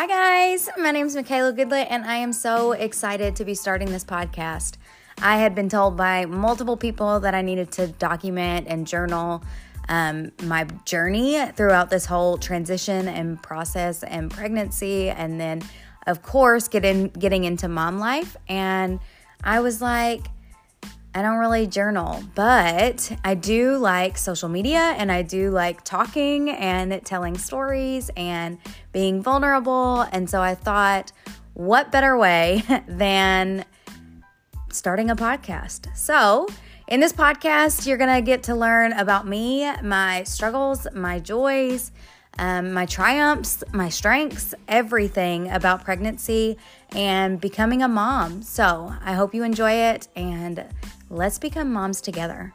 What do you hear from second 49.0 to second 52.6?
I hope you enjoy it and let's become moms together.